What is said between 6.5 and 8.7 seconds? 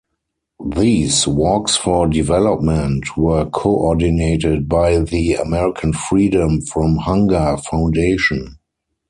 from Hunger Foundation.